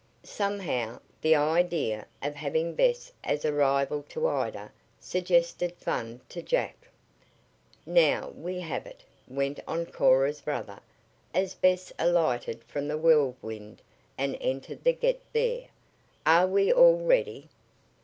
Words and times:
Somehow, 0.23 0.99
the 1.21 1.35
idea 1.35 2.07
of 2.23 2.33
having 2.33 2.73
Bess 2.73 3.11
as 3.23 3.45
a 3.45 3.53
rival 3.53 4.01
to 4.09 4.25
Ida 4.27 4.71
suggested 4.99 5.75
fun 5.77 6.21
to 6.27 6.41
Jack. 6.41 6.75
"Now 7.85 8.29
we 8.29 8.61
have 8.61 8.87
it," 8.87 9.03
went 9.27 9.59
on 9.67 9.85
Cora's 9.85 10.41
brother, 10.41 10.79
as 11.35 11.53
Bess 11.53 11.93
alighted 11.99 12.63
from 12.63 12.87
the 12.87 12.97
Whirlwind 12.97 13.83
and 14.17 14.39
entered 14.41 14.83
the 14.83 14.93
Get 14.93 15.21
There. 15.33 15.67
"Are 16.25 16.47
we 16.47 16.73
all 16.73 16.97
ready?" 17.05 17.49